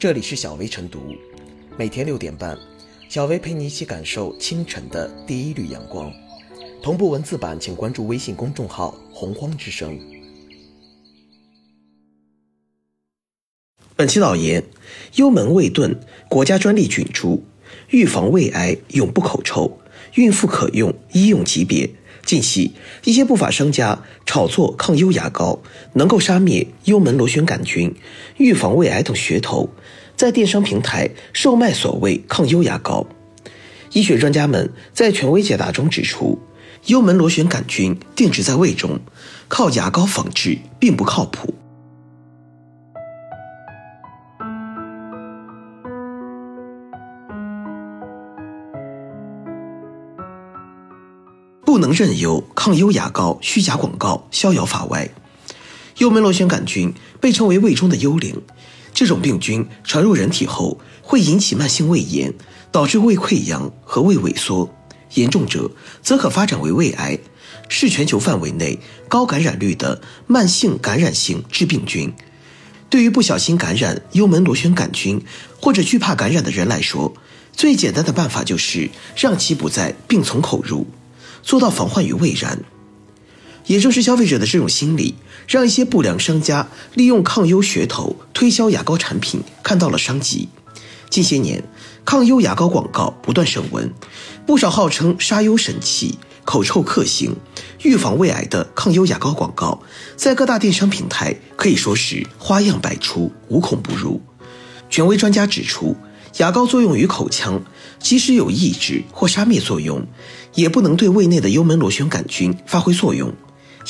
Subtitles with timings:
[0.00, 1.14] 这里是小薇晨读，
[1.76, 2.56] 每天六点半，
[3.10, 6.10] 小薇陪你一起感受清晨的第一缕阳光。
[6.82, 10.00] 同步文字版，请关注微信公众号“洪荒之声”。
[13.94, 14.64] 本期导言：
[15.16, 15.94] 幽门胃盾，
[16.30, 17.44] 国家专利菌株，
[17.90, 19.80] 预防胃癌永不口臭，
[20.14, 21.90] 孕妇可用，医用级别。
[22.24, 22.72] 近期，
[23.04, 25.58] 一些不法商家炒作抗幽牙膏
[25.94, 27.94] 能够杀灭幽门螺旋杆菌、
[28.36, 29.70] 预防胃癌等噱头，
[30.20, 33.06] 在电商平台售卖所谓抗忧牙膏。
[33.94, 36.38] 医学专家们在权威解答中指出，
[36.84, 39.00] 幽门螺旋杆菌定植在胃中，
[39.48, 41.54] 靠牙膏防治并不靠谱。
[51.64, 55.08] 不能任由抗忧牙膏虚假广告逍遥法外。
[55.96, 58.42] 幽门螺旋杆菌被称为胃中的幽灵，
[59.00, 62.34] 这种病菌传入人体后会引起慢性胃炎，
[62.70, 64.70] 导致胃溃疡和胃萎缩，
[65.14, 65.70] 严重者
[66.02, 67.18] 则可发展为胃癌，
[67.70, 72.12] 是全球范围内高感染率的慢性感染性致病菌。
[72.90, 75.18] 对于不小心感染幽门螺旋杆菌
[75.58, 77.14] 或者惧怕感染的人来说，
[77.54, 80.86] 最简单的办法就是让其不再病从口入。
[81.42, 82.62] 做到防患于未然，
[83.70, 85.14] 也正是消费者的这种心理，
[85.46, 90.48] 让一些不良商家利用抗忧噱头推销牙膏产品看到了商机。
[91.08, 91.62] 近些年，
[92.04, 93.88] 抗忧牙膏广告不断升温，
[94.44, 97.36] 不少号称杀忧神器、口臭克星、
[97.84, 99.80] 预防胃癌的抗忧牙膏广告，
[100.16, 104.20] 在各大电商平台可以说是花样百出，无孔不入。
[104.88, 105.96] 权威专家指出，
[106.38, 107.62] 牙膏作用于口腔，
[108.00, 110.04] 即使有抑制或杀灭作用。
[110.56, 113.32] 也不能对胃内的幽门螺旋杆菌发挥作用。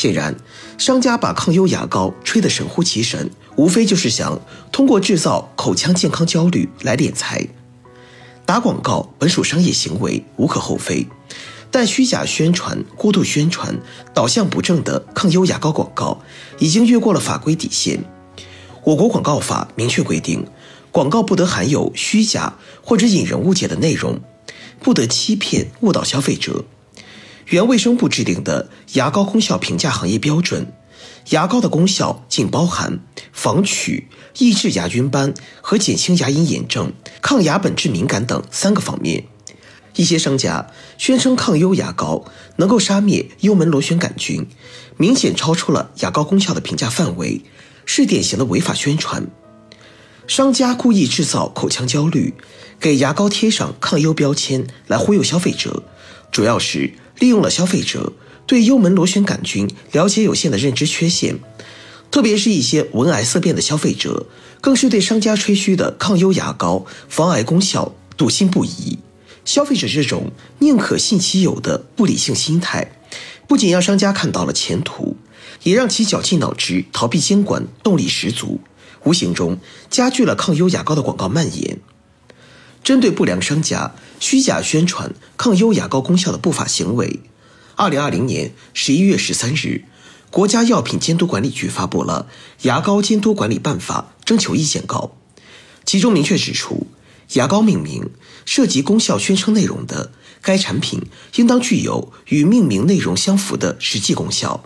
[0.00, 0.34] 显然，
[0.78, 4.40] 商家把抗忧牙膏吹得神乎其神，无非就是想
[4.72, 7.46] 通过制造口腔健康焦虑来敛财。
[8.46, 11.06] 打广告本属商业行为，无可厚非，
[11.70, 13.78] 但虚假宣传、过度宣传、
[14.14, 16.22] 导向不正的抗忧牙膏广告，
[16.58, 18.02] 已经越过了法规底线。
[18.84, 20.46] 我国广告法明确规定，
[20.90, 24.18] 广告不得含有虚假或者引人误解的内容。
[24.82, 26.64] 不得欺骗误导消费者。
[27.50, 30.72] 原卫生部制定的牙膏功效评价行业标准，
[31.30, 33.00] 牙膏的功效仅包含
[33.32, 34.04] 防龋、
[34.38, 39.24] 抑制牙菌斑和减轻牙龈炎症、抗牙本质敏感等三个方面。
[39.96, 42.24] 一些商家宣称抗忧牙膏
[42.56, 44.46] 能够杀灭幽门螺旋杆菌，
[44.96, 47.42] 明显超出了牙膏功效的评价范围，
[47.84, 49.26] 是典型的违法宣传。
[50.28, 52.32] 商家故意制造口腔焦虑。
[52.78, 55.82] 给牙膏贴上抗忧标签来忽悠消费者，
[56.32, 58.12] 主要是利用了消费者
[58.46, 61.38] 对幽门螺旋杆菌了解有限的认知缺陷，
[62.10, 64.26] 特别是一些闻癌色变的消费者，
[64.60, 68.98] 更是对商家吹嘘的抗幽牙膏防癌功效笃信不疑。
[69.44, 72.92] 消费者这种宁可信其有的不理性心态，
[73.46, 75.16] 不仅让商家看到了前途，
[75.62, 78.60] 也让其绞尽脑汁逃避监管动力十足，
[79.04, 81.78] 无形中加剧了抗幽牙膏的广告蔓延。
[82.82, 87.20] 针对不良商家虚假宣传抗忧牙膏功效的不法行为，
[87.76, 89.84] 二零二零年十一月十三日，
[90.30, 92.26] 国家药品监督管理局发布了
[92.66, 95.12] 《牙膏监督管理办法》征求意见稿，
[95.84, 96.86] 其中明确指出，
[97.34, 98.10] 牙膏命名
[98.44, 101.02] 涉及功效宣称内容的，该产品
[101.36, 104.64] 应当具有与命名内容相符的实际功效，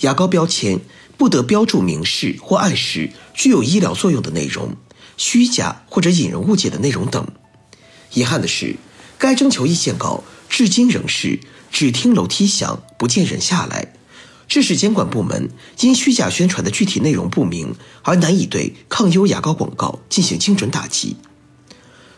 [0.00, 0.80] 牙膏标签
[1.16, 4.76] 不得标注明示或暗示具有医疗作用的内容。
[5.16, 7.26] 虚假或者引人误解的内容等。
[8.14, 8.76] 遗憾的是，
[9.18, 11.40] 该征求意见稿至今仍是
[11.70, 13.94] 只听楼梯响，不见人下来，
[14.46, 15.48] 致使监管部门
[15.80, 21.16] 因虚假宣传的具体内容不明而难以对抗优牙膏广告进行精准打击。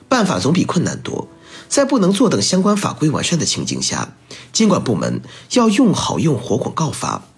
[0.09, 1.29] 办法总比困难多，
[1.69, 4.17] 在不能坐等相关法规完善的情景下，
[4.53, 5.23] 监管部门
[5.53, 7.29] 要用好用活广告法，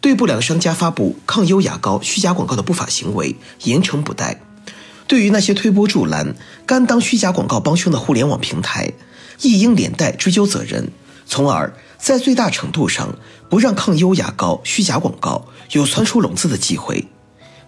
[0.00, 4.40] 对不良商家发布抗优牙膏虚假广告的不法行为严惩不贷。
[5.06, 6.34] 对于那些推波助澜、
[6.66, 8.92] 甘当虚假广告帮凶的互联网平台，
[9.42, 10.90] 亦应连带追究责任，
[11.26, 13.16] 从而在最大程度上
[13.50, 17.06] 不让抗优牙膏虚假广告有窜出笼子的机会。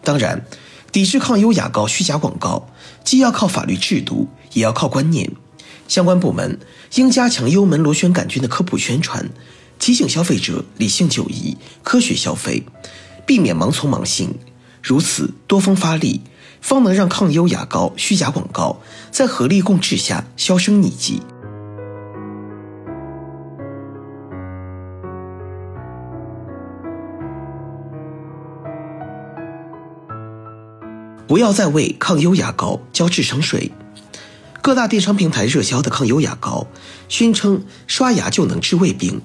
[0.03, 0.47] 当然，
[0.91, 2.69] 抵制抗优牙膏虚假广告，
[3.05, 5.31] 既要靠法律制度，也要靠观念。
[5.89, 6.59] 相关部门
[6.95, 9.29] 应加强幽门螺旋杆菌的科普宣传，
[9.79, 12.65] 提醒消费者理性就医、科学消费，
[13.27, 14.35] 避免盲从盲信。
[14.83, 16.23] 如此多方发力。
[16.61, 18.81] 方能让抗忧牙膏虚假广告
[19.11, 21.23] 在合力共治下销声匿迹。
[31.29, 33.73] 不要再为抗优牙膏交智商税。
[34.63, 36.67] 各大电商平台热销的抗优牙膏，
[37.09, 39.21] 宣称刷牙就能治胃病，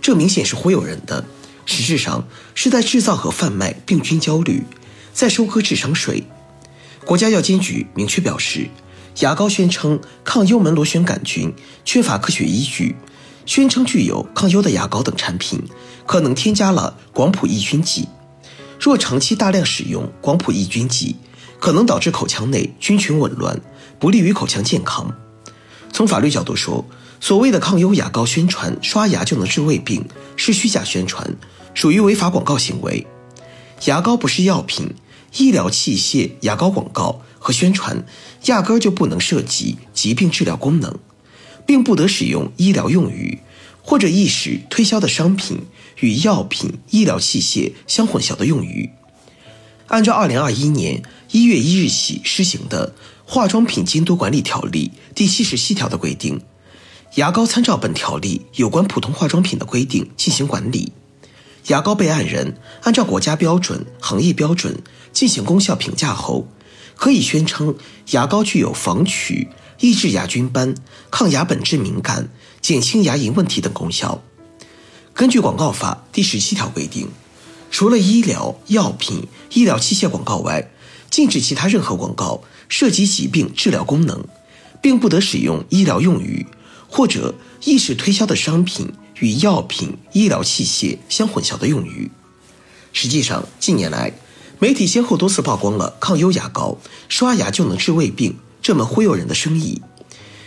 [0.00, 1.24] 这明显是忽悠人的。
[1.64, 2.24] 实质上
[2.54, 4.64] 是在制造和贩卖病菌焦虑，
[5.12, 6.24] 在收割智商税。
[7.06, 8.68] 国家药监局明确表示，
[9.20, 11.54] 牙膏宣称抗幽门螺旋杆菌
[11.84, 12.96] 缺乏科学依据，
[13.46, 15.62] 宣称具有抗幽的牙膏等产品
[16.04, 18.08] 可能添加了广谱抑菌剂。
[18.80, 21.14] 若长期大量使用广谱抑菌剂，
[21.60, 23.56] 可能导致口腔内菌群紊乱。
[24.00, 25.14] 不利于口腔健康。
[25.92, 26.84] 从法律角度说，
[27.20, 30.04] 所谓的抗幽牙膏宣传刷牙就能治胃病
[30.34, 31.36] 是虚假宣传，
[31.72, 33.06] 属于违法广告行为。
[33.84, 34.92] 牙膏不是药品，
[35.36, 38.04] 医疗器械牙膏广告和宣传
[38.46, 40.98] 压根就不能涉及疾病治疗功能，
[41.66, 43.40] 并不得使用医疗用语
[43.82, 45.60] 或者意使推销的商品
[46.00, 48.90] 与药品、医疗器械相混淆的用语。
[49.88, 52.94] 按照二零二一年一月一日起施行的。
[53.28, 56.40] 化妆品监督管理条例第七十七条的规定，
[57.16, 60.92] 牙膏参照本条例有关普通化妆品的规定进行管理。
[61.68, 64.82] 牙膏备案人按照国家标准、行业标准
[65.12, 66.46] 进行功效评价后，
[66.94, 67.74] 可以宣称
[68.10, 69.48] 牙膏具有防龋、
[69.80, 70.74] 抑制牙菌斑、
[71.10, 72.28] 抗牙本质敏感、
[72.60, 74.22] 减轻牙龈问题等功效。
[75.12, 77.08] 根据广告法第十七条规定，
[77.70, 80.70] 除了医疗药品、医疗器械广告外，
[81.10, 84.24] 禁止其他任何广告涉及疾病治疗功能，
[84.80, 86.46] 并不得使用医疗用语
[86.96, 88.90] 或者意识推销的商品
[89.20, 92.10] 与药品、医疗器械相混淆的用语。
[92.94, 94.14] 实际上，近年来，
[94.58, 96.78] 媒体先后多次曝光了抗优牙膏
[97.10, 99.82] 刷牙就能治胃病这门忽悠人的生意，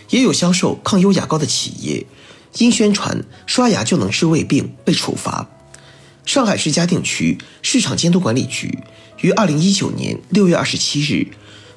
[0.09, 2.07] 也有销售抗优牙膏的企业
[2.57, 5.47] 因宣传刷牙就能治胃病被处罚。
[6.25, 8.79] 上海市嘉定区市场监督管理局
[9.21, 11.27] 于二零一九年六月二十七日，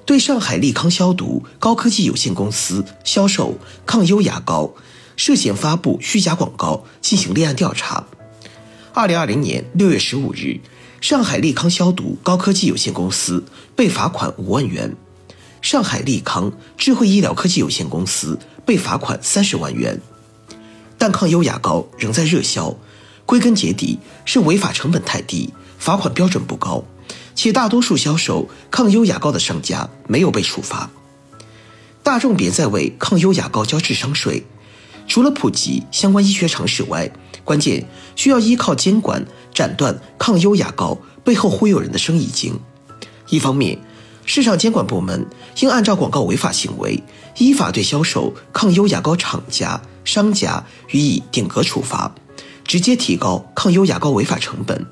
[0.05, 3.57] 对上海利康消毒高科技有限公司销售
[3.87, 4.75] 抗优牙膏
[5.17, 8.05] 涉嫌发布虚假广告进行立案调查。
[8.93, 10.61] 二零二零年六月十五日，
[11.01, 13.45] 上海利康消毒高科技有限公司
[13.77, 14.95] 被罚款五万元，
[15.61, 20.01] 上海利康智慧医疗科技有限公司被罚款三十万元，
[20.99, 22.77] 但抗优牙膏仍在热销。
[23.25, 26.85] 归根结底是违法成本太低，罚款标准不高，
[27.35, 30.91] 且大多数销售抗优牙膏的商家没有被处罚。
[32.03, 34.45] 大众别再为抗优牙膏交智商税，
[35.07, 37.11] 除了普及相关医学常识外，
[37.45, 37.87] 关键
[38.17, 39.25] 需要依靠监管
[39.55, 42.59] 斩断抗优牙膏背后忽悠人的生意经。
[43.29, 43.79] 一方面，
[44.25, 45.27] 市场监管部门
[45.61, 47.03] 应按照广告违法行为，
[47.39, 52.15] 依法对销售抗优牙膏厂家、商家予以顶格处罚。
[52.65, 54.87] 直接提高抗优牙膏违法成本。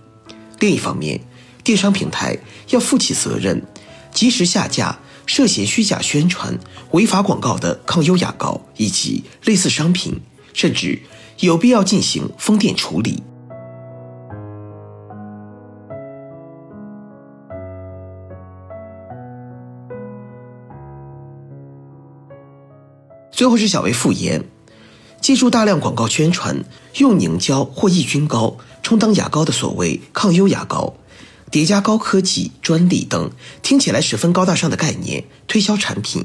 [0.58, 1.20] 另一方面，
[1.62, 2.36] 电商平台
[2.70, 3.62] 要负起责任，
[4.12, 6.58] 及时下架涉嫌虚假宣传、
[6.92, 10.20] 违法广告的抗优牙膏以及类似商品，
[10.52, 11.00] 甚至
[11.40, 13.22] 有必要进行封店处理。
[23.30, 24.44] 最后是小薇复言。
[25.20, 26.64] 借助大量广告宣传，
[26.96, 30.94] 用凝胶或抑菌膏充当牙膏的所谓抗优牙膏，
[31.50, 33.30] 叠加高科技、专利等
[33.62, 36.24] 听起来十分高大上的概念推销产品，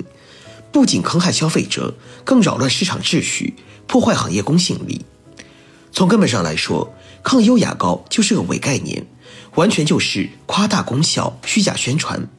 [0.71, 3.55] 不仅坑害消费者，更扰乱市场秩序，
[3.87, 5.05] 破坏行业公信力。
[5.91, 9.07] 从根本上来说，抗优牙膏就是个伪概念，
[9.55, 12.29] 完全就是夸大功效、虚假宣传。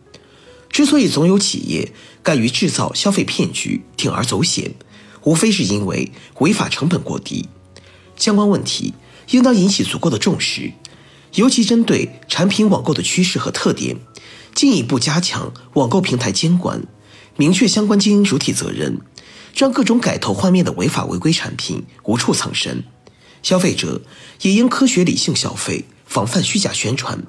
[0.70, 4.74] 之所以总有企业敢于制造消费骗局、铤而走险。
[5.24, 7.48] 无非是因为违法成本过低，
[8.16, 8.94] 相关问题
[9.30, 10.72] 应当引起足够的重视，
[11.36, 13.96] 尤其针对产品网购的趋势和特点，
[14.54, 16.82] 进一步加强网购平台监管，
[17.36, 19.00] 明确相关经营主体责任，
[19.54, 22.82] 让各种改头换面的违法违规产品无处藏身。
[23.42, 24.00] 消费者
[24.40, 27.22] 也应科学理性消费，防范虚假宣传。